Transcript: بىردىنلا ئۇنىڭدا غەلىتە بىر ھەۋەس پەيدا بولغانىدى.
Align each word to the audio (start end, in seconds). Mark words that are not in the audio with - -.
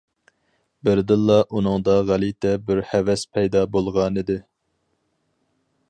بىردىنلا 0.87 1.35
ئۇنىڭدا 1.59 1.97
غەلىتە 2.11 2.55
بىر 2.71 2.83
ھەۋەس 2.93 3.27
پەيدا 3.37 3.63
بولغانىدى. 3.77 4.41